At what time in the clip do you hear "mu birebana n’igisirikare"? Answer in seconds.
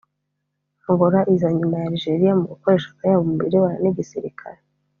3.29-4.59